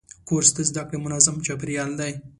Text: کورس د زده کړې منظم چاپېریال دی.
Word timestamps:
کورس 0.27 0.49
د 0.55 0.59
زده 0.69 0.83
کړې 0.87 0.97
منظم 1.05 1.35
چاپېریال 1.45 1.91
دی. 1.99 2.13